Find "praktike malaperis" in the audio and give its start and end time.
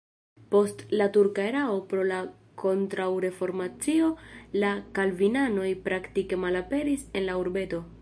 5.89-7.09